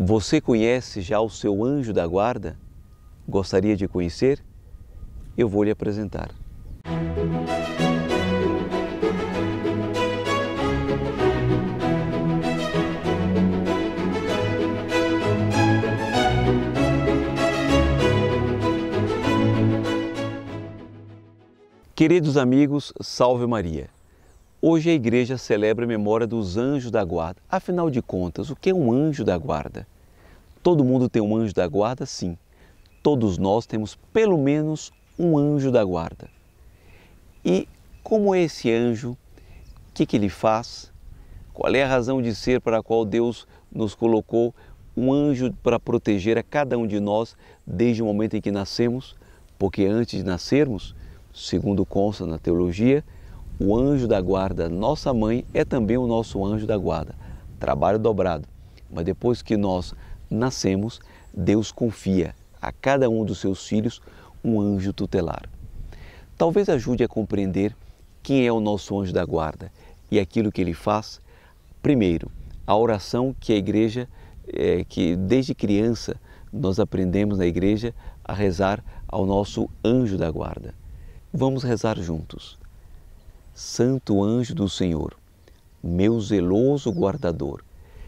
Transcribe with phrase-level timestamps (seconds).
[0.00, 2.56] Você conhece já o seu anjo da guarda?
[3.28, 4.40] Gostaria de conhecer?
[5.36, 6.30] Eu vou lhe apresentar.
[21.96, 23.97] Queridos amigos, salve Maria.
[24.60, 27.40] Hoje a igreja celebra a memória dos anjos da guarda.
[27.48, 29.86] Afinal de contas, o que é um anjo da guarda?
[30.64, 32.04] Todo mundo tem um anjo da guarda?
[32.04, 32.36] Sim.
[33.00, 36.28] Todos nós temos pelo menos um anjo da guarda.
[37.44, 37.68] E
[38.02, 39.12] como é esse anjo?
[39.12, 39.16] O
[39.94, 40.92] que, que ele faz?
[41.54, 44.52] Qual é a razão de ser para a qual Deus nos colocou
[44.96, 49.14] um anjo para proteger a cada um de nós desde o momento em que nascemos?
[49.56, 50.96] Porque antes de nascermos,
[51.32, 53.04] segundo consta na teologia,
[53.60, 57.14] o anjo da guarda, nossa mãe, é também o nosso anjo da guarda.
[57.58, 58.46] Trabalho dobrado.
[58.88, 59.94] Mas depois que nós
[60.30, 61.00] nascemos,
[61.34, 64.00] Deus confia a cada um dos seus filhos
[64.44, 65.48] um anjo tutelar.
[66.36, 67.74] Talvez ajude a compreender
[68.22, 69.72] quem é o nosso anjo da guarda
[70.08, 71.20] e aquilo que ele faz.
[71.82, 72.30] Primeiro,
[72.64, 74.08] a oração que a igreja,
[74.46, 76.14] é, que desde criança
[76.52, 77.92] nós aprendemos na igreja
[78.24, 80.74] a rezar ao nosso anjo da guarda.
[81.32, 82.56] Vamos rezar juntos.
[83.60, 85.16] Santo anjo do Senhor,
[85.82, 87.64] meu zeloso guardador,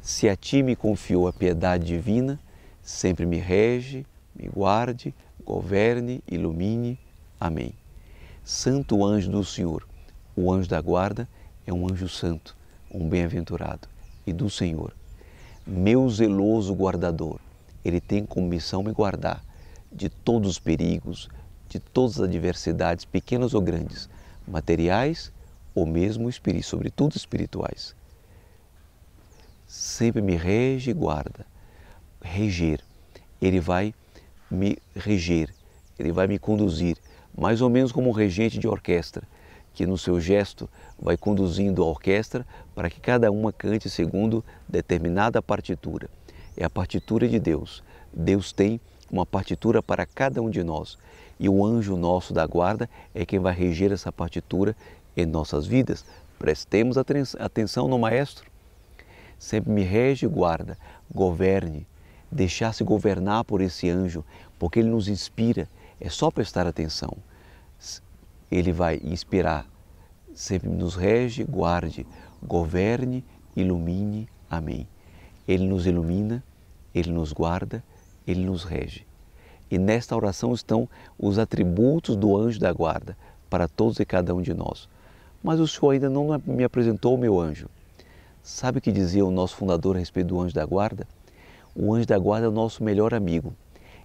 [0.00, 2.38] se a ti me confiou a piedade divina,
[2.80, 5.12] sempre me rege, me guarde,
[5.44, 6.96] governe, ilumine.
[7.40, 7.74] Amém.
[8.44, 9.84] Santo anjo do Senhor,
[10.36, 11.28] o anjo da guarda
[11.66, 12.56] é um anjo santo,
[12.88, 13.88] um bem-aventurado
[14.24, 14.94] e do Senhor.
[15.66, 17.40] Meu zeloso guardador,
[17.84, 19.44] ele tem como missão me guardar
[19.90, 21.28] de todos os perigos,
[21.68, 24.08] de todas as adversidades, pequenas ou grandes,
[24.46, 25.32] materiais
[25.74, 26.30] ou mesmo
[26.62, 27.94] sobretudo espirituais.
[29.66, 31.46] Sempre me rege e guarda.
[32.20, 32.80] Reger.
[33.40, 33.94] Ele vai
[34.50, 35.48] me reger,
[35.98, 36.96] ele vai me conduzir,
[37.36, 39.26] mais ou menos como um regente de orquestra,
[39.72, 40.68] que no seu gesto
[41.00, 46.08] vai conduzindo a orquestra para que cada uma cante segundo determinada partitura.
[46.54, 47.82] É a partitura de Deus.
[48.12, 48.78] Deus tem
[49.12, 50.98] uma partitura para cada um de nós
[51.42, 54.76] e o anjo nosso da guarda é quem vai reger essa partitura
[55.16, 56.04] em nossas vidas.
[56.38, 58.48] Prestemos atenção no Maestro.
[59.40, 60.78] Sempre me rege e guarda,
[61.12, 61.84] governe,
[62.30, 64.24] deixar-se governar por esse anjo,
[64.56, 65.68] porque ele nos inspira.
[66.00, 67.16] É só prestar atenção.
[68.48, 69.66] Ele vai inspirar.
[70.32, 72.06] Sempre nos rege, guarde,
[72.40, 73.24] governe,
[73.56, 74.28] ilumine.
[74.48, 74.86] Amém.
[75.48, 76.42] Ele nos ilumina,
[76.94, 77.82] ele nos guarda,
[78.26, 79.06] ele nos rege.
[79.70, 80.88] E nesta oração estão
[81.18, 83.16] os atributos do anjo da guarda
[83.48, 84.88] para todos e cada um de nós.
[85.42, 87.68] Mas o Senhor ainda não me apresentou o meu anjo.
[88.42, 91.06] Sabe o que dizia o nosso fundador a respeito do anjo da guarda?
[91.74, 93.54] O anjo da guarda é o nosso melhor amigo.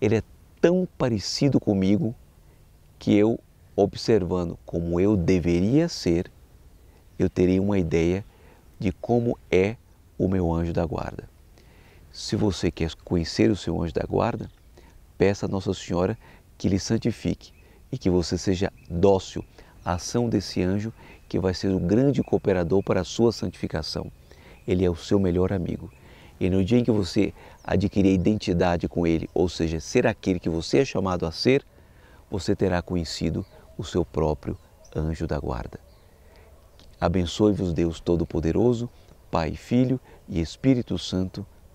[0.00, 0.22] Ele é
[0.60, 2.14] tão parecido comigo
[2.98, 3.38] que eu,
[3.76, 6.30] observando como eu deveria ser,
[7.18, 8.24] eu teria uma ideia
[8.78, 9.76] de como é
[10.18, 11.29] o meu anjo da guarda.
[12.12, 14.50] Se você quer conhecer o seu anjo da guarda,
[15.16, 16.18] peça a Nossa Senhora
[16.58, 17.52] que lhe santifique
[17.90, 19.44] e que você seja dócil
[19.84, 20.92] à ação desse anjo
[21.28, 24.10] que vai ser o grande cooperador para a sua santificação.
[24.66, 25.90] Ele é o seu melhor amigo.
[26.40, 27.32] E no dia em que você
[27.62, 31.64] adquirir identidade com ele, ou seja, ser aquele que você é chamado a ser,
[32.28, 33.46] você terá conhecido
[33.78, 34.58] o seu próprio
[34.96, 35.78] anjo da guarda.
[37.00, 38.90] Abençoe-vos Deus Todo-Poderoso,
[39.30, 41.46] Pai, Filho e Espírito Santo.